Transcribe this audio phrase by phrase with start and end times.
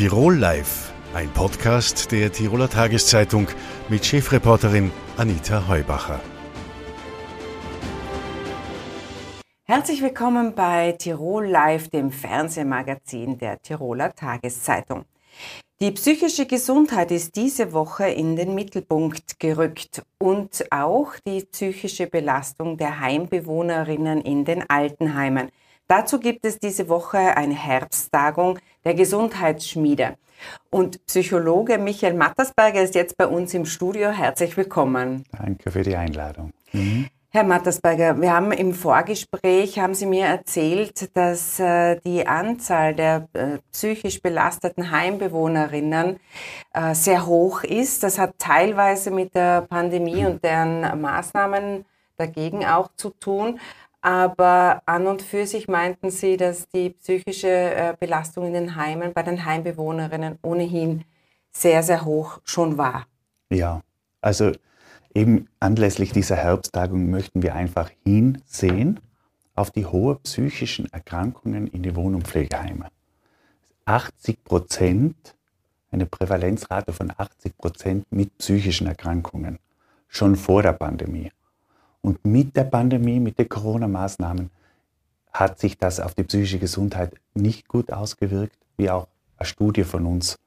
[0.00, 3.48] Tirol Live, ein Podcast der Tiroler Tageszeitung
[3.90, 6.20] mit Chefreporterin Anita Heubacher.
[9.64, 15.04] Herzlich willkommen bei Tirol Live, dem Fernsehmagazin der Tiroler Tageszeitung.
[15.80, 22.78] Die psychische Gesundheit ist diese Woche in den Mittelpunkt gerückt und auch die psychische Belastung
[22.78, 25.50] der Heimbewohnerinnen in den Altenheimen.
[25.90, 30.14] Dazu gibt es diese Woche eine Herbsttagung der Gesundheitsschmiede.
[30.70, 34.10] Und Psychologe Michael Mattersberger ist jetzt bei uns im Studio.
[34.10, 35.24] Herzlich willkommen.
[35.36, 36.52] Danke für die Einladung.
[36.70, 37.08] Mhm.
[37.30, 43.26] Herr Mattersberger, wir haben im Vorgespräch, haben Sie mir erzählt, dass äh, die Anzahl der
[43.32, 46.20] äh, psychisch belasteten Heimbewohnerinnen
[46.72, 48.04] äh, sehr hoch ist.
[48.04, 51.84] Das hat teilweise mit der Pandemie und deren Maßnahmen
[52.16, 53.58] dagegen auch zu tun.
[54.02, 59.12] Aber an und für sich meinten Sie, dass die psychische äh, Belastung in den Heimen
[59.12, 61.04] bei den Heimbewohnerinnen ohnehin
[61.52, 63.06] sehr, sehr hoch schon war.
[63.50, 63.82] Ja,
[64.20, 64.52] also
[65.14, 69.00] eben anlässlich dieser Herbsttagung möchten wir einfach hinsehen
[69.54, 72.88] auf die hohe psychischen Erkrankungen in die Wohn- und Pflegeheime.
[73.84, 75.36] 80 Prozent,
[75.90, 79.58] eine Prävalenzrate von 80 Prozent mit psychischen Erkrankungen,
[80.08, 81.30] schon vor der Pandemie.
[82.02, 84.50] Und mit der Pandemie, mit den Corona-Maßnahmen
[85.32, 90.06] hat sich das auf die psychische Gesundheit nicht gut ausgewirkt, wie auch eine Studie von
[90.06, 90.38] uns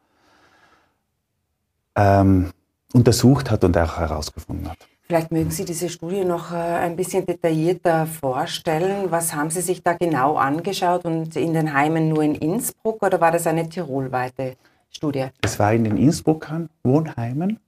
[1.95, 2.51] ähm,
[2.93, 4.77] untersucht hat und auch herausgefunden hat.
[5.05, 9.11] Vielleicht mögen Sie diese Studie noch äh, ein bisschen detaillierter vorstellen.
[9.11, 13.19] Was haben Sie sich da genau angeschaut und in den Heimen nur in Innsbruck oder
[13.21, 14.55] war das eine tirolweite
[14.89, 15.27] Studie?
[15.41, 17.59] Es war in den Innsbruckern Wohnheimen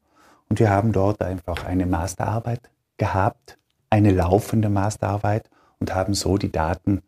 [0.49, 2.61] und wir haben dort einfach eine Masterarbeit
[2.97, 3.57] gehabt
[3.95, 7.01] eine laufende Masterarbeit und haben so die Daten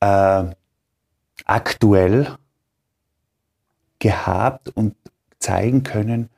[0.00, 0.44] äh,
[1.46, 2.36] aktuell
[4.00, 4.94] gehabt und
[5.38, 6.28] zeigen können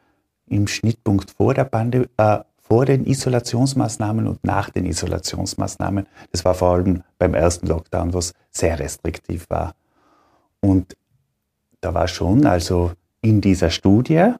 [0.46, 6.06] im Schnittpunkt vor der Bande, äh, vor den Isolationsmaßnahmen und nach den Isolationsmaßnahmen.
[6.30, 9.74] Das war vor allem beim ersten Lockdown, was sehr restriktiv war.
[10.60, 10.96] Und
[11.80, 14.32] da war schon, also in dieser Studie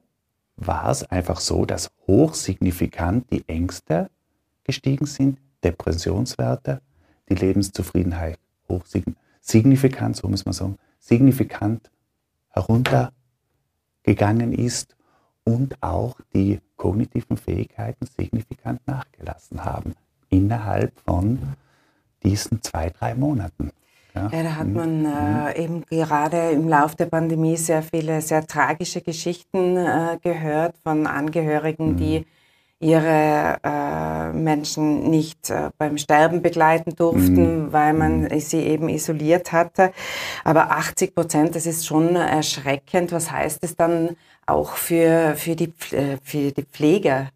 [0.55, 4.09] war es einfach so, dass hochsignifikant die Ängste
[4.67, 6.81] gestiegen sind, Depressionswerte,
[7.29, 8.39] die Lebenszufriedenheit
[8.69, 8.85] hoch
[9.41, 11.91] signifikant, so muss man sagen, signifikant
[12.51, 14.97] heruntergegangen ist
[15.45, 19.95] und auch die kognitiven Fähigkeiten signifikant nachgelassen haben
[20.29, 21.39] innerhalb von
[22.25, 23.71] diesen zwei, drei Monaten.
[24.15, 25.07] Ja, ja da hat man mhm.
[25.07, 31.07] äh, eben gerade im Lauf der Pandemie sehr viele sehr tragische Geschichten äh, gehört von
[31.07, 31.97] Angehörigen, mhm.
[31.97, 32.27] die
[32.79, 37.73] ihre äh, Menschen nicht äh, beim Sterben begleiten durften, mhm.
[37.73, 38.41] weil man mhm.
[38.41, 39.93] sie eben isoliert hatte.
[40.45, 43.13] Aber 80 Prozent, das ist schon erschreckend.
[43.13, 47.31] Was heißt es dann auch für, für, die, äh, für die Pfleger?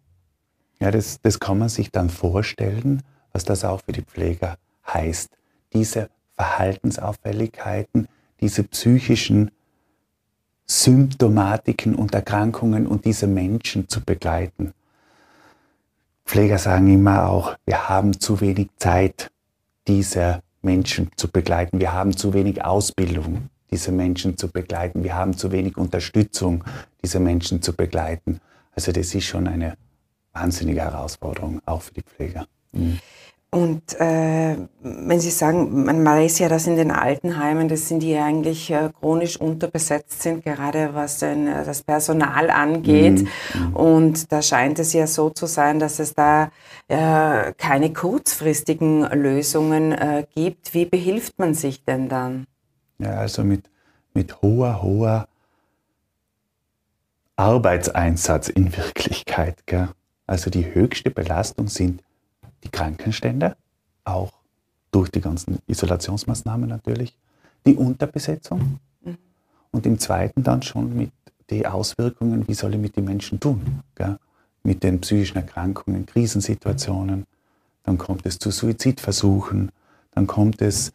[0.79, 3.01] Ja, das, das kann man sich dann vorstellen,
[3.33, 4.57] was das auch für die Pfleger
[4.87, 5.29] heißt.
[5.73, 8.07] Diese Verhaltensauffälligkeiten,
[8.41, 9.51] diese psychischen
[10.67, 14.73] Symptomatiken und Erkrankungen und diese Menschen zu begleiten.
[16.31, 19.29] Pfleger sagen immer auch, wir haben zu wenig Zeit,
[19.85, 21.81] diese Menschen zu begleiten.
[21.81, 25.03] Wir haben zu wenig Ausbildung, diese Menschen zu begleiten.
[25.03, 26.63] Wir haben zu wenig Unterstützung,
[27.03, 28.39] diese Menschen zu begleiten.
[28.73, 29.75] Also das ist schon eine
[30.31, 32.47] wahnsinnige Herausforderung, auch für die Pfleger.
[32.71, 32.99] Mhm.
[33.53, 38.15] Und äh, wenn Sie sagen, man weiß ja, dass in den Altenheimen, das sind die
[38.15, 43.27] eigentlich äh, chronisch unterbesetzt sind, gerade was denn, äh, das Personal angeht.
[43.53, 43.75] Mhm.
[43.75, 46.49] Und da scheint es ja so zu sein, dass es da
[46.87, 50.73] äh, keine kurzfristigen Lösungen äh, gibt.
[50.73, 52.47] Wie behilft man sich denn dann?
[52.99, 53.69] Ja, also mit,
[54.13, 55.27] mit hoher, hoher
[57.35, 59.65] Arbeitseinsatz in Wirklichkeit.
[59.65, 59.89] Gell?
[60.25, 62.01] Also die höchste Belastung sind
[62.63, 63.55] die Krankenstände,
[64.03, 64.31] auch
[64.91, 67.17] durch die ganzen Isolationsmaßnahmen natürlich,
[67.65, 69.17] die Unterbesetzung mhm.
[69.71, 71.11] und im zweiten dann schon mit
[71.49, 74.17] den Auswirkungen, wie soll ich mit den Menschen tun, gell?
[74.63, 77.25] mit den psychischen Erkrankungen, Krisensituationen,
[77.83, 79.71] dann kommt es zu Suizidversuchen,
[80.11, 80.93] dann kommt es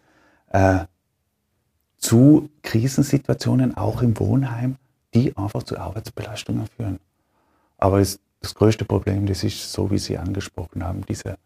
[0.51, 0.85] äh,
[1.99, 4.77] zu Krisensituationen auch im Wohnheim,
[5.15, 7.01] die einfach zu Arbeitsbelastungen führen.
[7.79, 11.39] Aber es, das größte Problem, das ist so, wie Sie angesprochen haben, diese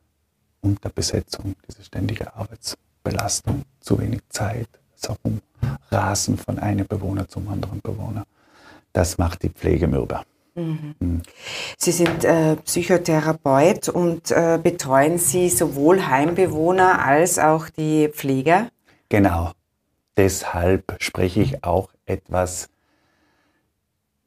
[0.60, 4.68] Unterbesetzung, diese ständige Arbeitsbelastung, zu wenig Zeit,
[5.00, 5.16] das
[5.90, 8.26] Rasen von einem Bewohner zum anderen Bewohner.
[8.92, 10.24] Das macht die Pflege mürber.
[10.54, 10.94] Mhm.
[10.98, 11.22] Mhm.
[11.78, 18.68] Sie sind äh, Psychotherapeut und äh, betreuen Sie sowohl Heimbewohner als auch die Pfleger?
[19.08, 19.52] Genau.
[20.16, 22.68] Deshalb spreche ich auch etwas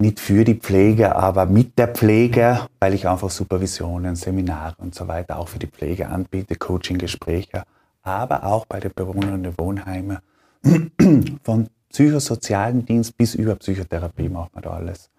[0.04, 5.08] nicht für die Pflege, aber mit der Pflege, weil ich einfach Supervisionen, Seminare und so
[5.08, 7.64] weiter auch für die Pflege anbiete, Coaching-Gespräche,
[8.02, 10.22] aber auch bei den Bewohnern der Wohnheime.
[11.44, 15.10] Von psychosozialen Dienst bis über Psychotherapie macht man da alles.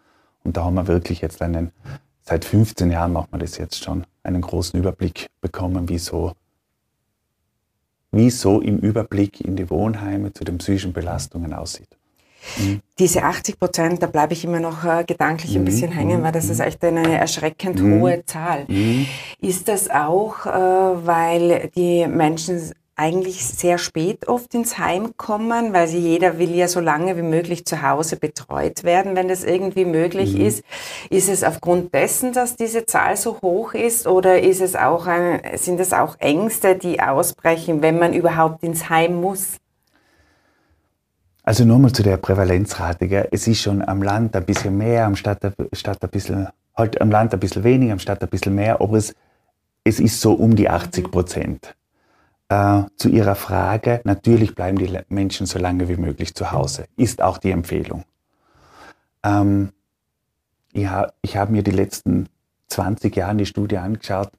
[0.44, 1.72] Und da haben wir wirklich jetzt einen,
[2.20, 6.32] seit 15 Jahren macht man das jetzt schon, einen großen Überblick bekommen, wie so,
[8.12, 11.96] wie so im Überblick in die Wohnheime zu den psychischen Belastungen aussieht.
[12.58, 12.80] Mhm.
[12.98, 15.66] Diese 80 Prozent, da bleibe ich immer noch äh, gedanklich ein mhm.
[15.66, 16.64] bisschen hängen, weil das ist mhm.
[16.64, 18.00] echt eine erschreckend mhm.
[18.00, 18.66] hohe Zahl.
[19.40, 20.50] Ist das auch, äh,
[21.06, 26.68] weil die Menschen eigentlich sehr spät oft ins Heim kommen, weil sie jeder will ja
[26.68, 30.42] so lange wie möglich zu Hause betreut werden, wenn das irgendwie möglich mhm.
[30.42, 30.64] ist.
[31.10, 35.40] Ist es aufgrund dessen, dass diese Zahl so hoch ist oder ist es auch ein,
[35.56, 39.56] sind es auch Ängste, die ausbrechen, wenn man überhaupt ins Heim muss?
[41.46, 43.06] Also nochmal zu der Prävalenzrate.
[43.06, 43.28] Gell?
[43.30, 45.40] Es ist schon am Land ein bisschen mehr, am Stadt,
[45.72, 48.96] Stadt ein bisschen, halt am Land ein bisschen weniger, am Stadt ein bisschen mehr, aber
[48.96, 49.14] es,
[49.84, 51.76] es ist so um die 80 Prozent.
[52.48, 57.20] Äh, zu Ihrer Frage, natürlich bleiben die Menschen so lange wie möglich zu Hause, ist
[57.20, 58.04] auch die Empfehlung.
[59.22, 59.72] Ähm,
[60.72, 62.28] ich habe hab mir die letzten
[62.68, 64.32] 20 Jahre die Studie angeschaut.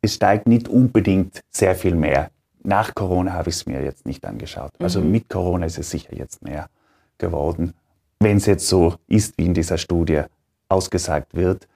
[0.00, 2.30] Es steigt nicht unbedingt sehr viel mehr
[2.62, 4.72] nach Corona habe ich es mir jetzt nicht angeschaut.
[4.78, 5.10] Also mhm.
[5.12, 6.68] mit Corona ist es sicher jetzt mehr
[7.18, 7.74] geworden.
[8.20, 10.22] Wenn es jetzt so ist, wie in dieser Studie
[10.68, 11.68] ausgesagt wird,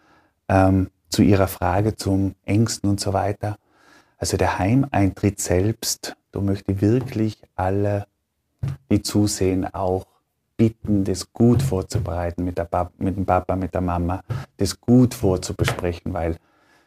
[0.49, 3.59] ähm, zu Ihrer Frage zum Ängsten und so weiter.
[4.17, 8.07] Also der Heimeintritt selbst, da möchte ich wirklich alle,
[8.91, 10.07] die zusehen, auch
[10.57, 12.61] bitten, das gut vorzubereiten mit,
[12.99, 14.23] mit dem Papa, mit der Mama,
[14.57, 16.37] das gut vorzubesprechen, weil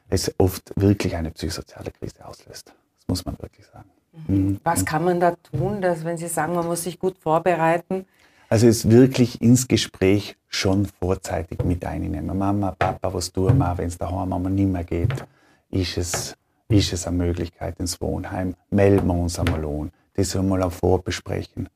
[0.08, 2.74] es oft wirklich eine psychosoziale Krise auslöst
[3.08, 3.90] muss man wirklich sagen.
[4.28, 4.60] Mhm.
[4.64, 8.06] Was kann man da tun, dass, wenn Sie sagen, man muss sich gut vorbereiten?
[8.50, 12.38] Also es wirklich ins Gespräch schon vorzeitig mit einnehmen.
[12.38, 15.26] Mama, Papa, was tun wir, wenn es daheim Mama nicht mehr geht?
[15.70, 16.36] Ist es,
[16.70, 18.56] ist es eine Möglichkeit ins Wohnheim?
[18.70, 19.92] Melden wir uns einmal an.
[20.14, 21.70] Das sollen wir vorbesprechen.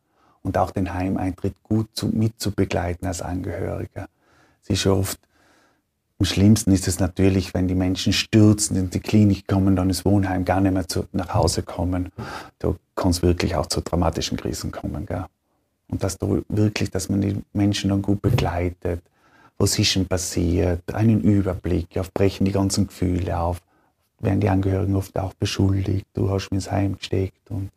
[0.43, 4.07] Und auch den Heimeintritt gut zu, mitzubegleiten als Angehöriger.
[4.61, 5.19] Es ist oft
[6.19, 10.04] am schlimmsten ist es natürlich, wenn die Menschen stürzen, in die Klinik kommen, dann ins
[10.04, 12.10] Wohnheim gar nicht mehr zu, nach Hause kommen.
[12.60, 15.06] Da kann es wirklich auch zu dramatischen Krisen kommen.
[15.06, 15.25] Gell?
[15.88, 19.01] Und dass da wirklich, dass man die Menschen dann gut begleitet,
[19.57, 23.62] was ist denn passiert, einen Überblick, auf brechen die ganzen Gefühle auf,
[24.19, 27.69] werden die Angehörigen oft auch beschuldigt, du hast mich ins Heim gesteckt und,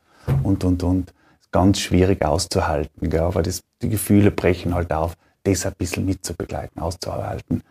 [0.43, 1.15] und, und, und.
[1.53, 3.21] Ganz schwierig auszuhalten, gell?
[3.21, 7.63] aber das, die Gefühle brechen halt auf, das ein bisschen mitzubegleiten, auszuhalten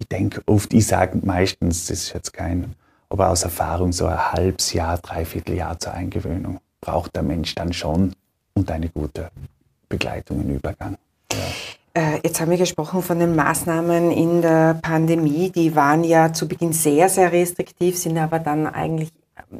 [0.00, 2.74] ich denke oft, ich sage meistens, das ist jetzt kein,
[3.08, 7.72] aber aus Erfahrung so ein halbes Jahr, dreiviertel Jahr zur Eingewöhnung braucht der Mensch dann
[7.72, 8.14] schon
[8.54, 9.30] und eine gute
[9.88, 10.96] Begleitung im Übergang.
[11.32, 11.38] Ja.
[11.92, 15.50] Äh, jetzt haben wir gesprochen von den Maßnahmen in der Pandemie.
[15.50, 19.10] Die waren ja zu Beginn sehr, sehr restriktiv, sind aber dann eigentlich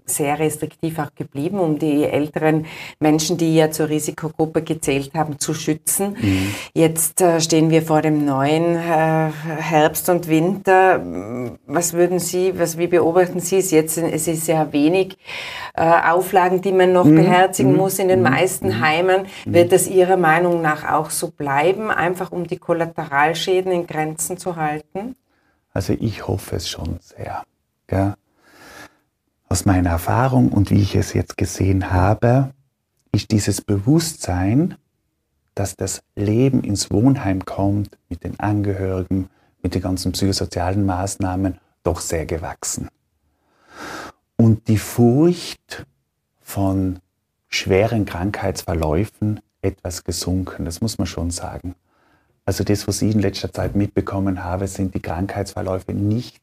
[0.05, 2.67] sehr restriktiv auch geblieben, um die älteren
[2.99, 6.17] Menschen, die ja zur Risikogruppe gezählt haben, zu schützen.
[6.21, 6.55] Mhm.
[6.75, 11.03] Jetzt äh, stehen wir vor dem neuen äh, Herbst und Winter.
[11.67, 13.99] Was würden Sie, was, wie beobachten Sie es jetzt?
[13.99, 15.17] Es ist ja wenig
[15.75, 17.17] äh, Auflagen, die man noch mhm.
[17.17, 17.79] beherzigen mhm.
[17.79, 18.31] muss in den mhm.
[18.31, 18.81] meisten mhm.
[18.81, 19.27] Heimen.
[19.45, 19.55] Mhm.
[19.55, 24.57] Wird das Ihrer Meinung nach auch so bleiben, einfach um die Kollateralschäden in Grenzen zu
[24.57, 25.17] halten?
[25.73, 27.45] Also ich hoffe es schon sehr.
[27.91, 28.17] Ja
[29.51, 32.53] aus meiner Erfahrung und wie ich es jetzt gesehen habe,
[33.13, 34.77] ist dieses Bewusstsein,
[35.57, 39.29] dass das Leben ins Wohnheim kommt mit den Angehörigen,
[39.61, 42.89] mit den ganzen psychosozialen Maßnahmen, doch sehr gewachsen.
[44.37, 45.85] Und die Furcht
[46.41, 47.01] von
[47.49, 51.75] schweren Krankheitsverläufen etwas gesunken, das muss man schon sagen.
[52.45, 56.41] Also das, was ich in letzter Zeit mitbekommen habe, sind die Krankheitsverläufe nicht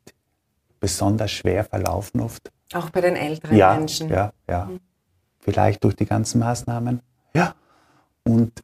[0.79, 4.09] besonders schwer verlaufen oft, auch bei den älteren ja, Menschen.
[4.09, 4.65] Ja, ja.
[4.65, 4.79] Mhm.
[5.39, 7.01] Vielleicht durch die ganzen Maßnahmen.
[7.33, 7.55] Ja.
[8.23, 8.63] Und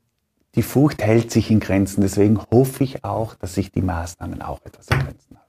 [0.55, 2.01] die Furcht hält sich in Grenzen.
[2.01, 5.42] Deswegen hoffe ich auch, dass sich die Maßnahmen auch etwas in Grenzen halten.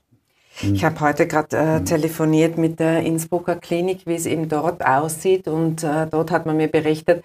[0.62, 1.84] Ich habe heute gerade äh, mhm.
[1.84, 5.49] telefoniert mit der Innsbrucker Klinik, wie es eben dort aussieht.
[5.49, 7.25] Und äh, dort hat man mir berichtet,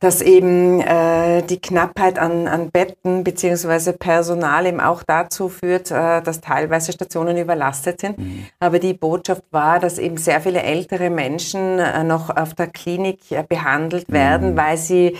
[0.00, 3.92] dass eben äh, die Knappheit an, an Betten bzw.
[3.92, 8.18] Personal eben auch dazu führt, äh, dass teilweise Stationen überlastet sind.
[8.18, 8.46] Mhm.
[8.60, 13.30] Aber die Botschaft war, dass eben sehr viele ältere Menschen äh, noch auf der Klinik
[13.30, 14.56] äh, behandelt werden, mhm.
[14.56, 15.16] weil sie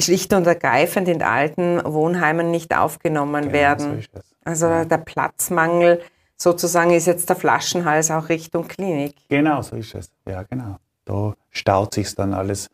[0.00, 4.02] schlicht und ergreifend in alten Wohnheimen nicht aufgenommen genau, werden.
[4.12, 6.00] So also der Platzmangel
[6.38, 9.14] sozusagen ist jetzt der Flaschenhals auch Richtung Klinik.
[9.28, 10.10] Genau, so ist es.
[10.26, 10.76] Ja, genau.
[11.04, 12.70] Da staut sich dann alles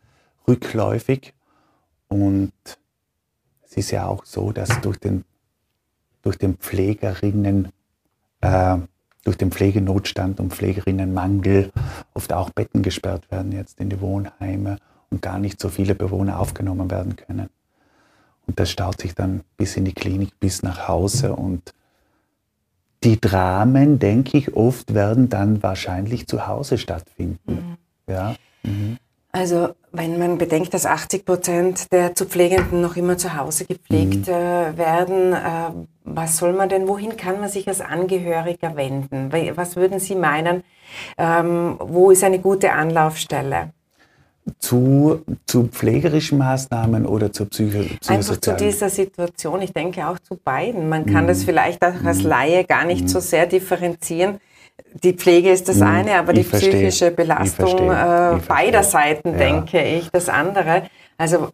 [0.47, 1.33] rückläufig
[2.07, 2.53] und
[3.63, 5.25] es ist ja auch so, dass durch den
[6.25, 7.69] durch den Pflegerinnen,
[8.41, 8.77] äh,
[9.23, 11.71] durch den Pflegenotstand und Pflegerinnenmangel
[12.15, 14.77] oft auch Betten gesperrt werden jetzt in die Wohnheime
[15.11, 17.49] und gar nicht so viele Bewohner aufgenommen werden können.
[18.47, 21.35] Und das staut sich dann bis in die Klinik, bis nach Hause.
[21.35, 21.73] Und
[23.05, 27.77] die Dramen, denke ich, oft werden dann wahrscheinlich zu Hause stattfinden.
[28.07, 28.13] Mhm.
[28.13, 28.35] Ja?
[28.63, 28.97] Mhm.
[29.31, 34.27] Also wenn man bedenkt, dass 80 Prozent der zu Pflegenden noch immer zu Hause gepflegt
[34.27, 34.33] mhm.
[34.33, 35.71] äh, werden, äh,
[36.03, 39.31] was soll man denn, wohin kann man sich als Angehöriger wenden?
[39.55, 40.63] Was würden Sie meinen,
[41.17, 43.71] ähm, wo ist eine gute Anlaufstelle?
[44.59, 49.61] Zu, zu pflegerischen Maßnahmen oder zur Psycho Einfach zu dieser Situation.
[49.61, 50.87] Ich denke auch zu beiden.
[50.87, 51.27] Man kann mm.
[51.27, 52.29] das vielleicht auch als mhm.
[52.29, 53.07] Laie gar nicht mm.
[53.07, 54.39] so sehr differenzieren.
[55.03, 55.83] Die Pflege ist das mm.
[55.83, 56.71] eine, aber ich die verstehe.
[56.73, 59.37] psychische Belastung äh, beider Seiten, ja.
[59.37, 60.83] denke ich, das andere.
[61.17, 61.49] Also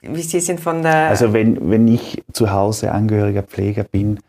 [0.00, 1.08] wie Sie sind von der...
[1.08, 4.20] Also wenn, wenn ich zu Hause angehöriger Pfleger bin,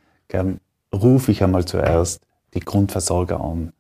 [0.94, 2.22] rufe ich einmal zuerst
[2.56, 3.72] die Grundversorger an,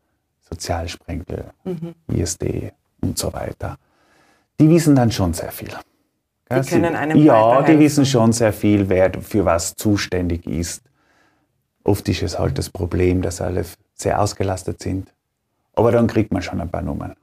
[0.50, 1.96] Sozialsprenkel, mhm.
[2.12, 3.77] ISD und so weiter
[4.60, 5.69] die wissen dann schon sehr viel.
[6.51, 10.83] Die Sie, können einem Ja, die wissen schon sehr viel, wer für was zuständig ist.
[11.83, 15.12] Oft ist es halt das Problem, dass alle sehr ausgelastet sind.
[15.75, 17.15] Aber dann kriegt man schon ein paar Nummern.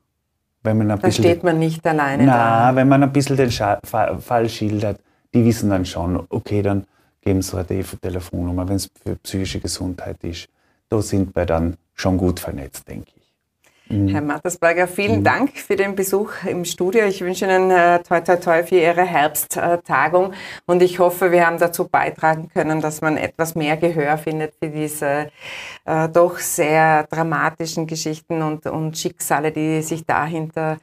[0.62, 2.76] Wenn man ein da steht man nicht alleine na, da.
[2.76, 5.00] wenn man ein bisschen den Scha Fall schildert,
[5.32, 6.86] die wissen dann schon, okay, dann
[7.22, 10.48] geben sie eine Telefonnummer, wenn es für psychische Gesundheit ist.
[10.88, 13.19] Da sind wir dann schon gut vernetzt, denke ich.
[13.90, 14.08] Mhm.
[14.08, 15.24] Herr Mattersberger, vielen mhm.
[15.24, 17.04] Dank für den Besuch im Studio.
[17.06, 20.32] Ich wünsche Ihnen äh, toi toi toi für Ihre Herbsttagung
[20.66, 24.68] und ich hoffe, wir haben dazu beitragen können, dass man etwas mehr Gehör findet für
[24.68, 25.30] diese
[25.84, 30.78] äh, doch sehr dramatischen Geschichten und, und Schicksale, die sich dahinter,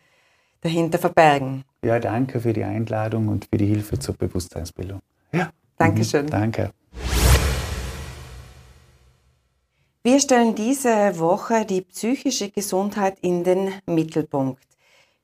[0.62, 1.64] dahinter verbergen.
[1.84, 5.00] Ja, danke für die Einladung und für die Hilfe zur Bewusstseinsbildung.
[5.32, 5.50] Ja.
[5.78, 6.26] Dankeschön.
[6.26, 6.72] Mhm, danke.
[10.08, 14.64] Wir stellen diese Woche die psychische Gesundheit in den Mittelpunkt.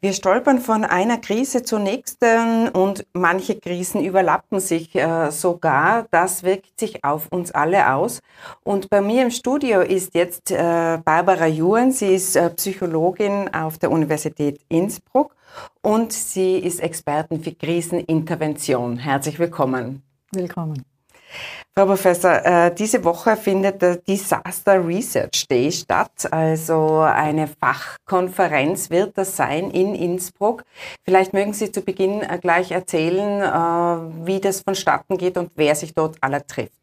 [0.02, 6.06] Wir stolpern von einer Krise zur nächsten und manche Krisen überlappen sich äh, sogar.
[6.12, 8.20] Das wirkt sich auf uns alle aus.
[8.66, 11.94] Und bei mir im Studio ist jetzt äh, Barbara Juren.
[11.94, 15.34] Sie ist äh, Psychologin auf der Universität Innsbruck
[15.82, 18.98] und sie ist Expertin für Krisenintervention.
[18.98, 20.04] Herzlich willkommen.
[20.34, 20.84] Willkommen.
[21.75, 29.18] Frau Professor, äh, diese Woche findet der Disaster Research Day statt, also eine Fachkonferenz wird
[29.18, 30.65] das sein in Innsbruck.
[31.03, 35.74] Vielleicht mögen Sie zu Beginn äh, gleich erzählen, äh, wie das vonstatten geht und wer
[35.74, 36.77] sich dort aller trifft.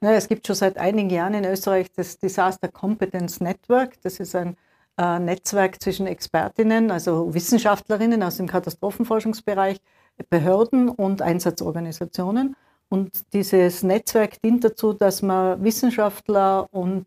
[0.00, 4.00] Es gibt schon seit einigen Jahren in Österreich das Disaster Competence Network.
[4.00, 4.56] Das ist ein
[4.98, 9.80] Netzwerk zwischen Expertinnen, also Wissenschaftlerinnen aus dem Katastrophenforschungsbereich,
[10.28, 12.56] Behörden und Einsatzorganisationen.
[12.92, 17.06] Und dieses Netzwerk dient dazu, dass man Wissenschaftler und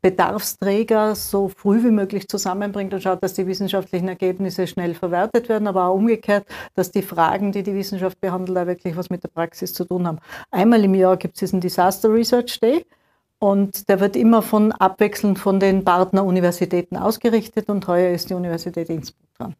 [0.00, 5.66] Bedarfsträger so früh wie möglich zusammenbringt und schaut, dass die wissenschaftlichen Ergebnisse schnell verwertet werden,
[5.66, 9.28] aber auch umgekehrt, dass die Fragen, die die Wissenschaft behandelt, da wirklich was mit der
[9.30, 10.20] Praxis zu tun haben.
[10.52, 12.86] Einmal im Jahr gibt es diesen Disaster Research Day
[13.40, 18.88] und der wird immer von abwechselnd von den Partneruniversitäten ausgerichtet und heuer ist die Universität
[18.88, 19.56] Innsbruck dran.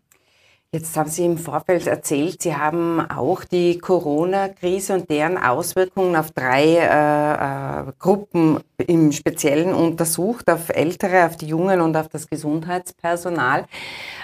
[0.75, 6.31] Jetzt haben Sie im Vorfeld erzählt, Sie haben auch die Corona-Krise und deren Auswirkungen auf
[6.31, 12.27] drei äh, äh, Gruppen im Speziellen untersucht, auf Ältere, auf die Jungen und auf das
[12.27, 13.67] Gesundheitspersonal.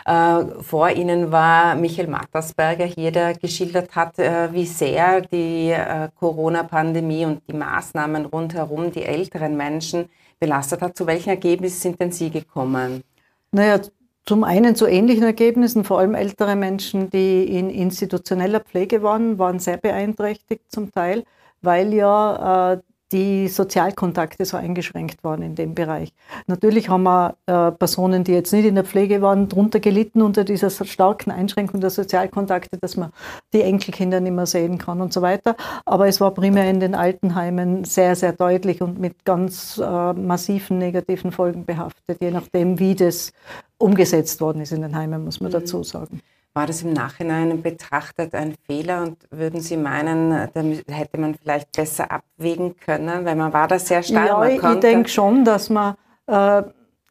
[0.06, 6.08] Äh, vor Ihnen war Michael Mattersberger hier, der geschildert hat, äh, wie sehr die äh,
[6.18, 10.08] Corona-Pandemie und die Maßnahmen rundherum die älteren Menschen
[10.40, 10.96] belastet hat.
[10.96, 13.04] Zu welchen Ergebnissen sind denn Sie gekommen?
[13.52, 13.80] Naja,
[14.24, 19.58] zum einen zu ähnlichen Ergebnissen, vor allem ältere Menschen, die in institutioneller Pflege waren, waren
[19.58, 21.24] sehr beeinträchtigt zum Teil,
[21.62, 22.80] weil ja äh,
[23.12, 26.12] die Sozialkontakte so eingeschränkt waren in dem Bereich.
[26.46, 30.44] Natürlich haben wir äh, Personen, die jetzt nicht in der Pflege waren, darunter gelitten unter
[30.44, 33.12] dieser starken Einschränkung der Sozialkontakte, dass man
[33.52, 35.56] die Enkelkinder nicht mehr sehen kann und so weiter.
[35.84, 40.78] Aber es war primär in den Altenheimen sehr, sehr deutlich und mit ganz äh, massiven
[40.78, 43.32] negativen Folgen behaftet, je nachdem, wie das
[43.78, 45.54] umgesetzt worden ist in den Heimen, muss man mhm.
[45.54, 46.20] dazu sagen.
[46.58, 51.70] War das im Nachhinein betrachtet ein Fehler und würden Sie meinen, da hätte man vielleicht
[51.70, 54.26] besser abwägen können, weil man war da sehr stark?
[54.26, 55.94] Ja, ich denke schon, dass man,
[56.26, 56.62] äh,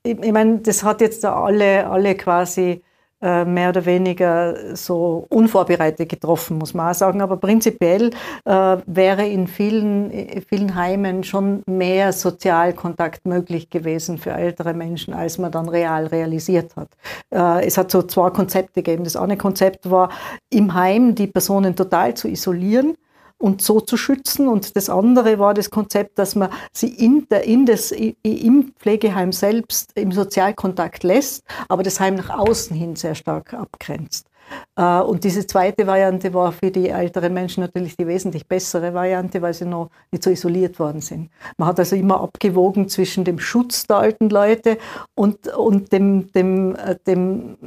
[0.03, 2.83] ich, ich meine, das hat jetzt alle, alle quasi
[3.21, 7.21] mehr oder weniger so unvorbereitet getroffen, muss man auch sagen.
[7.21, 8.11] Aber prinzipiell
[8.45, 15.13] äh, wäre in vielen, in vielen Heimen schon mehr Sozialkontakt möglich gewesen für ältere Menschen,
[15.13, 16.89] als man dann real realisiert hat.
[17.33, 19.03] Äh, es hat so zwei Konzepte gegeben.
[19.03, 20.09] Das eine Konzept war,
[20.49, 22.95] im Heim die Personen total zu isolieren
[23.37, 24.47] und so zu schützen.
[24.47, 29.31] Und das andere war das Konzept, dass man sie in der, in das, im Pflegeheim
[29.31, 34.27] selbst im Sozialkontakt lässt, aber das Heim nach außen hin sehr stark abgrenzt.
[34.75, 39.41] Äh, und diese zweite Variante war für die älteren Menschen natürlich die wesentlich bessere Variante,
[39.41, 41.29] weil sie noch nicht so isoliert worden sind.
[41.57, 44.77] Man hat also immer abgewogen zwischen dem Schutz der alten Leute
[45.15, 47.57] und, und dem, dem, äh, dem,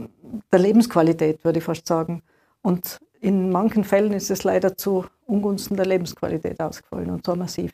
[0.53, 2.23] der Lebensqualität, würde ich fast sagen.
[2.63, 7.73] Und in manchen Fällen ist es leider zu Ungunsten der Lebensqualität ausgefallen und zwar massiv.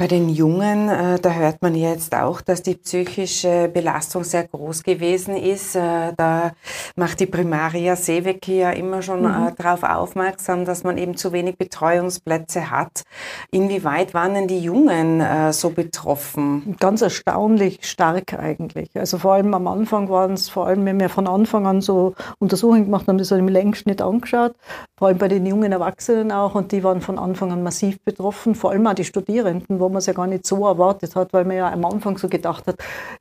[0.00, 4.82] Bei den Jungen, äh, da hört man jetzt auch, dass die psychische Belastung sehr groß
[4.82, 5.76] gewesen ist.
[5.76, 6.52] Äh, da
[6.96, 9.48] macht die Primaria Seewecke ja immer schon mhm.
[9.48, 13.02] äh, darauf aufmerksam, dass man eben zu wenig Betreuungsplätze hat.
[13.50, 16.76] Inwieweit waren denn die Jungen so betroffen?
[16.80, 18.88] Ganz erstaunlich stark eigentlich.
[18.94, 22.14] Also vor allem am Anfang waren es, vor allem wenn wir von Anfang an so
[22.38, 24.54] Untersuchungen gemacht haben, das so im Längsschnitt angeschaut,
[24.96, 28.54] vor allem bei den jungen Erwachsenen auch, und die waren von Anfang an massiv betroffen,
[28.54, 31.44] vor allem auch die Studierenden, wo man es ja gar nicht so erwartet hat, weil
[31.44, 32.76] man ja am Anfang so gedacht hat,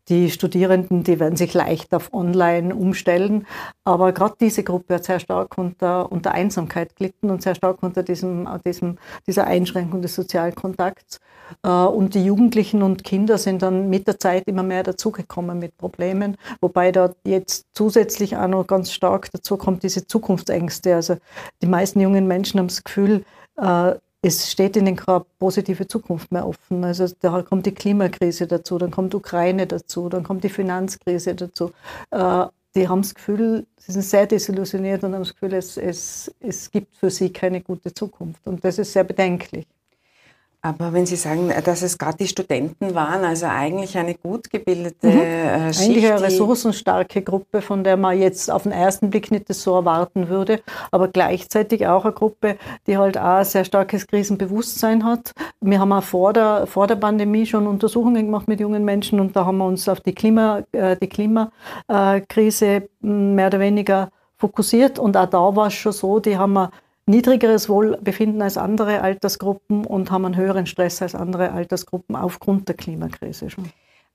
[0.08, 3.46] die Studierenden, die werden sich leicht auf Online umstellen.
[3.84, 8.04] Aber gerade diese Gruppe hat sehr stark unter, unter Einsamkeit gelitten und sehr stark unter
[8.04, 8.98] diesem, diesem,
[9.28, 11.20] dieser Einschränkung des sozialen Kontakts.
[11.64, 15.78] Äh, und die Jugendlichen und Kinder sind dann mit der Zeit immer mehr dazugekommen mit
[15.78, 20.96] Problemen, wobei da jetzt zusätzlich auch noch ganz stark dazu kommt diese Zukunftsängste.
[20.96, 21.18] Also
[21.62, 23.24] die meisten jungen Menschen haben das Gefühl,
[23.58, 26.84] äh, es steht ihnen keine positive Zukunft mehr offen.
[26.84, 31.72] Also da kommt die Klimakrise dazu, dann kommt Ukraine dazu, dann kommt die Finanzkrise dazu.
[32.12, 32.46] Äh,
[32.76, 36.70] die haben das Gefühl, sie sind sehr desillusioniert und haben das Gefühl, es, es, es
[36.70, 38.46] gibt für sie keine gute Zukunft.
[38.46, 39.66] Und das ist sehr bedenklich.
[40.62, 45.08] Aber wenn Sie sagen, dass es gerade die Studenten waren, also eigentlich eine gut gebildete
[45.08, 45.20] mhm.
[45.20, 45.90] Äh, Schicht.
[45.90, 50.28] Eigentlich eine ressourcenstarke Gruppe, von der man jetzt auf den ersten Blick nicht so erwarten
[50.28, 50.60] würde,
[50.92, 52.58] aber gleichzeitig auch eine Gruppe,
[52.88, 55.32] die halt auch ein sehr starkes Krisenbewusstsein hat.
[55.62, 59.38] Wir haben auch vor der, vor der Pandemie schon Untersuchungen gemacht mit jungen Menschen und
[59.38, 65.16] da haben wir uns auf die, Klima, äh, die Klimakrise mehr oder weniger fokussiert und
[65.16, 66.72] auch da war es schon so, die haben wir
[67.10, 72.76] niedrigeres Wohlbefinden als andere Altersgruppen und haben einen höheren Stress als andere Altersgruppen aufgrund der
[72.76, 73.66] Klimakrise schon.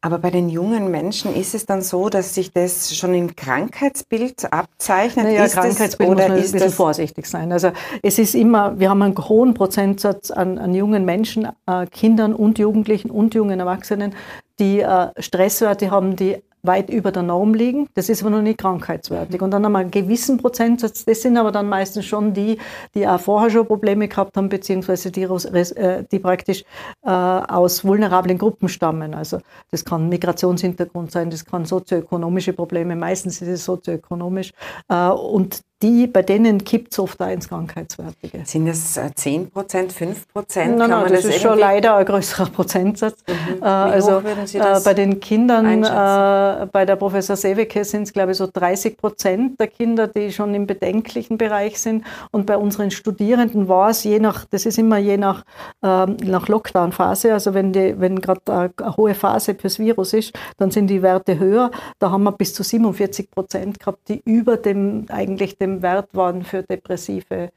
[0.01, 4.53] Aber bei den jungen Menschen ist es dann so, dass sich das schon im Krankheitsbild
[4.53, 5.25] abzeichnet?
[5.25, 7.51] Naja, ist Krankheitsbild das, oder muss man ein bisschen vorsichtig sein.
[7.53, 12.35] Also es ist immer, wir haben einen hohen Prozentsatz an, an jungen Menschen, äh, Kindern
[12.35, 14.15] und Jugendlichen und jungen Erwachsenen,
[14.59, 17.89] die äh, Stresswerte haben, die weit über der Norm liegen.
[17.95, 19.41] Das ist aber noch nicht krankheitswertig.
[19.43, 21.05] Und dann haben wir einen gewissen Prozentsatz.
[21.05, 22.59] Das sind aber dann meistens schon die,
[22.95, 26.65] die auch vorher schon Probleme gehabt haben, beziehungsweise die, äh, die praktisch
[27.05, 29.15] äh, aus vulnerablen Gruppen stammen.
[29.15, 29.39] Also
[29.71, 34.53] das kann Migrationshintergrund sein, das kann sozioökonomische Probleme, meistens ist es sozioökonomisch.
[34.89, 38.41] Äh, und die, bei denen kippt es oft auch ins Krankheitswertige.
[38.45, 40.79] Sind das 10 Prozent, 5 Prozent?
[40.79, 43.19] Nein, nein, das, das ist schon leider ein größerer Prozentsatz.
[43.29, 43.63] Mhm.
[43.63, 48.39] Äh, also äh, bei den Kindern, äh, bei der Professor Seweke sind es, glaube ich,
[48.39, 52.05] so 30 Prozent der Kinder, die schon im bedenklichen Bereich sind.
[52.31, 55.45] Und bei unseren Studierenden war es je nach, das ist immer je nach,
[55.83, 60.87] ähm, nach Lockdown-Phase, also wenn, wenn gerade eine hohe Phase fürs Virus ist, dann sind
[60.87, 61.71] die Werte höher.
[61.99, 66.43] Da haben wir bis zu 47 Prozent gehabt, die über dem eigentlich dem Wert waren
[66.43, 67.51] für depressive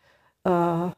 [0.44, 0.90] äh,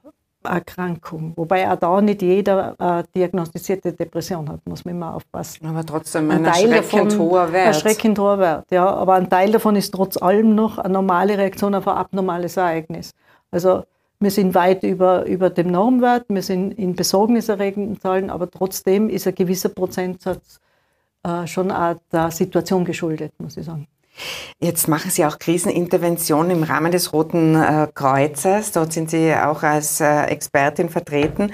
[0.43, 1.33] Erkrankung.
[1.35, 5.65] Wobei auch da nicht jeder äh, diagnostizierte Depression hat, muss man immer aufpassen.
[5.65, 7.67] Aber trotzdem ein, ein erschreckend davon, hoher Wert.
[7.67, 8.87] Erschreckend hoher Wert, ja.
[8.87, 13.11] Aber ein Teil davon ist trotz allem noch eine normale Reaktion auf ein abnormales Ereignis.
[13.51, 13.83] Also
[14.21, 19.27] wir sind weit über, über dem Normwert, wir sind in besorgniserregenden Zahlen, aber trotzdem ist
[19.27, 20.59] ein gewisser Prozentsatz
[21.23, 23.87] äh, schon auch der Situation geschuldet, muss ich sagen.
[24.59, 28.71] Jetzt machen Sie auch Krisenintervention im Rahmen des Roten äh, Kreuzes.
[28.71, 31.51] Dort sind Sie auch als äh, Expertin vertreten.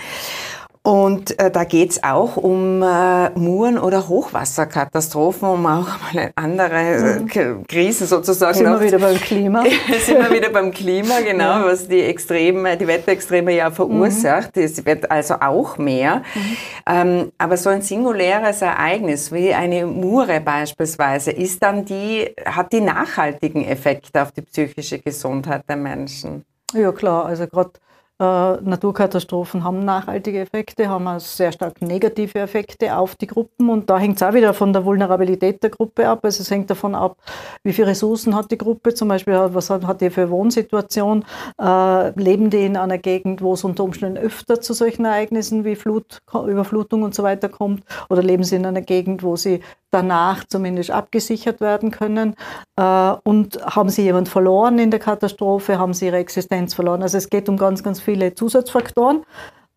[0.85, 7.19] Und äh, da geht's auch um äh, Muren- oder Hochwasserkatastrophen, um auch mal andere äh,
[7.21, 7.65] mhm.
[7.65, 8.53] Krisen sozusagen.
[8.57, 9.63] Sind wir wieder beim Klima?
[9.63, 11.65] sind wir wieder beim Klima, genau, ja.
[11.65, 14.55] was die Extreme, die Wetterextreme ja verursacht.
[14.55, 14.61] Mhm.
[14.61, 16.21] Es wird also auch mehr.
[16.35, 16.57] Mhm.
[16.85, 22.81] Ähm, aber so ein singuläres Ereignis wie eine Mure beispielsweise ist dann die, hat die
[22.81, 26.45] nachhaltigen Effekte auf die psychische Gesundheit der Menschen.
[26.73, 27.71] Ja klar, also gerade
[28.19, 33.89] äh, Naturkatastrophen haben nachhaltige Effekte, haben auch sehr stark negative Effekte auf die Gruppen und
[33.89, 36.19] da hängt es auch wieder von der Vulnerabilität der Gruppe ab.
[36.23, 37.17] Also es hängt davon ab,
[37.63, 41.25] wie viele Ressourcen hat die Gruppe, zum Beispiel was hat, hat die für Wohnsituation,
[41.61, 45.75] äh, leben die in einer Gegend, wo es unter Umständen öfter zu solchen Ereignissen wie
[45.75, 47.83] Flut, Überflutung und so weiter kommt?
[48.09, 49.59] Oder leben sie in einer Gegend, wo sie
[49.95, 52.35] danach zumindest abgesichert werden können
[52.75, 57.01] äh, und haben sie jemand verloren in der Katastrophe, haben sie ihre Existenz verloren.
[57.01, 59.23] Also es geht um ganz, ganz viele Zusatzfaktoren.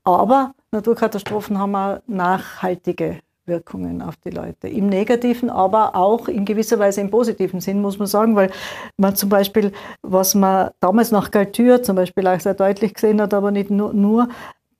[0.04, 4.68] Aber Naturkatastrophen haben auch nachhaltige Wirkungen auf die Leute.
[4.68, 8.50] Im negativen, aber auch in gewisser Weise im positiven Sinn, muss man sagen, weil
[8.96, 13.34] man zum Beispiel, was man damals nach Galtür zum Beispiel auch sehr deutlich gesehen hat,
[13.34, 14.28] aber nicht nur, nur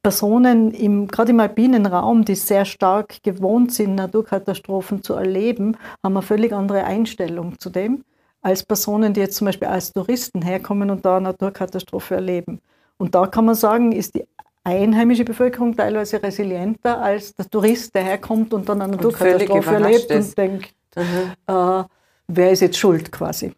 [0.03, 6.17] Personen im, gerade im alpinen Raum, die sehr stark gewohnt sind, Naturkatastrophen zu erleben, haben
[6.17, 8.05] eine völlig andere Einstellung zu dem,
[8.41, 12.61] als Personen, die jetzt zum Beispiel als Touristen herkommen und da eine Naturkatastrophe erleben.
[12.97, 14.25] Und da kann man sagen, ist die
[14.65, 20.29] einheimische Bevölkerung teilweise resilienter als der Tourist, der herkommt und dann eine Naturkatastrophe erlebt ist.
[20.31, 21.33] und denkt, mhm.
[21.47, 21.85] äh,
[22.29, 23.53] wer ist jetzt schuld quasi.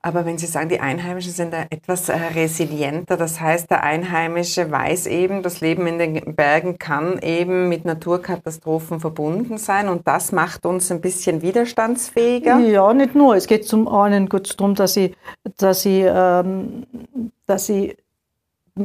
[0.00, 4.70] Aber wenn Sie sagen, die Einheimischen sind da etwas äh, resilienter, das heißt, der Einheimische
[4.70, 10.30] weiß eben, das Leben in den Bergen kann eben mit Naturkatastrophen verbunden sein und das
[10.30, 12.58] macht uns ein bisschen widerstandsfähiger.
[12.60, 13.34] Ja, nicht nur.
[13.34, 15.14] Es geht zum einen kurz darum, dass sie,
[15.56, 16.86] dass sie, ähm,
[17.46, 17.96] dass sie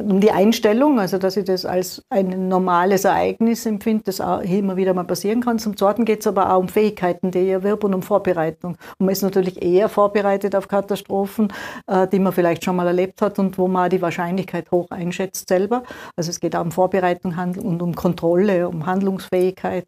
[0.01, 4.75] um die Einstellung, also dass ich das als ein normales Ereignis empfinde, das auch immer
[4.75, 5.60] wieder mal passieren kann.
[5.60, 8.77] Zum Zweiten geht es aber auch um Fähigkeiten, die ich erwerbe und um Vorbereitung.
[8.97, 11.53] Und man ist natürlich eher vorbereitet auf Katastrophen,
[11.88, 15.47] äh, die man vielleicht schon mal erlebt hat und wo man die Wahrscheinlichkeit hoch einschätzt
[15.47, 15.84] selber.
[16.15, 19.88] Also es geht auch um Vorbereitung und um Kontrolle, um Handlungsfähigkeit.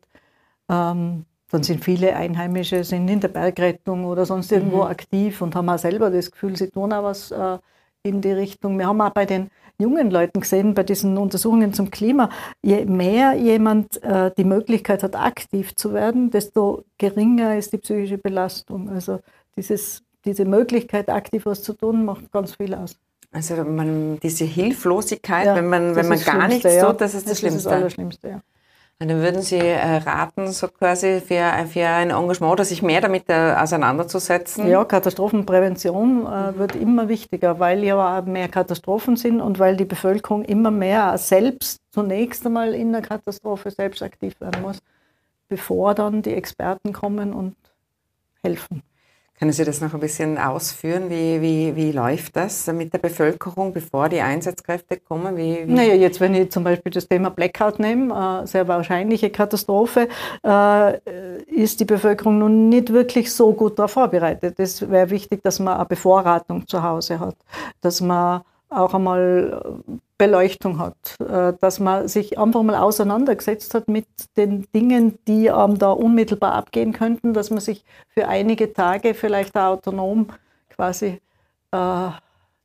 [0.70, 4.89] Ähm, dann sind viele Einheimische sind in der Bergrettung oder sonst irgendwo mhm.
[4.89, 7.58] aktiv und haben auch selber das Gefühl, sie tun auch was äh,
[8.06, 8.78] in die Richtung.
[8.78, 12.30] Wir haben auch bei den jungen Leuten gesehen, bei diesen Untersuchungen zum Klima,
[12.62, 18.18] je mehr jemand äh, die Möglichkeit hat, aktiv zu werden, desto geringer ist die psychische
[18.18, 18.89] Belastung.
[18.89, 19.20] Also
[19.58, 22.98] dieses, diese Möglichkeit, aktiv was zu tun, macht ganz viel aus.
[23.32, 26.89] Also man, diese Hilflosigkeit, ja, wenn man, wenn man gar nichts ja.
[26.89, 27.58] tut, das ist das, das Schlimmste.
[27.58, 28.41] Ist das Allerschlimmste, ja.
[28.97, 33.25] Und dann würden Sie äh, raten, so quasi für, für ein Engagement, sich mehr damit
[33.27, 34.67] äh, auseinanderzusetzen?
[34.69, 40.45] Ja, Katastrophenprävention äh, wird immer wichtiger, weil ja mehr Katastrophen sind und weil die Bevölkerung
[40.45, 44.79] immer mehr selbst zunächst einmal in der Katastrophe selbst aktiv werden muss,
[45.49, 47.58] bevor dann die Experten kommen und
[48.43, 48.81] helfen.
[49.38, 51.10] Können Sie das noch ein bisschen ausführen?
[51.10, 55.36] Wie, wie, wie läuft das mit der Bevölkerung, bevor die Einsatzkräfte kommen?
[55.36, 55.74] Wie, wie?
[55.74, 60.08] Naja, jetzt, wenn ich zum Beispiel das Thema Blackout nehme, äh, sehr wahrscheinliche Katastrophe,
[60.41, 60.98] äh,
[61.48, 64.58] ist die Bevölkerung nun nicht wirklich so gut darauf vorbereitet.
[64.58, 67.36] Es wäre wichtig, dass man eine Bevorratung zu Hause hat,
[67.82, 69.82] dass man auch einmal
[70.17, 75.78] Beleuchtung hat, äh, dass man sich einfach mal auseinandergesetzt hat mit den Dingen, die einem
[75.78, 80.28] da unmittelbar abgehen könnten, dass man sich für einige Tage vielleicht autonom
[80.69, 81.19] quasi
[81.71, 82.10] äh,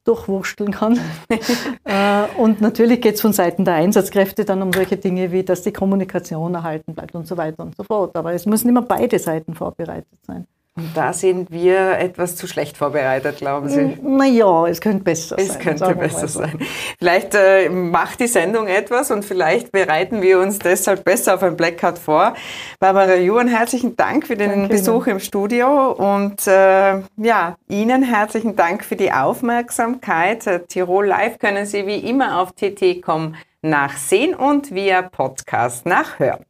[0.04, 0.98] durchwursteln kann.
[1.84, 5.62] äh, und natürlich geht es von Seiten der Einsatzkräfte dann um solche Dinge wie, dass
[5.62, 8.16] die Kommunikation erhalten bleibt und so weiter und so fort.
[8.16, 10.46] Aber es müssen immer beide Seiten vorbereitet sein.
[10.80, 13.98] Und da sind wir etwas zu schlecht vorbereitet, glauben Sie?
[14.02, 15.56] Naja, es könnte besser es sein.
[15.56, 16.40] Es könnte besser so.
[16.40, 16.58] sein.
[16.98, 21.54] Vielleicht äh, macht die Sendung etwas und vielleicht bereiten wir uns deshalb besser auf ein
[21.54, 22.32] Blackout vor.
[22.78, 25.16] Barbara Juhan, herzlichen Dank für den Danke Besuch Ihnen.
[25.16, 30.46] im Studio und äh, ja, Ihnen herzlichen Dank für die Aufmerksamkeit.
[30.46, 36.49] Äh, Tirol Live können Sie wie immer auf tt.com nachsehen und via Podcast nachhören.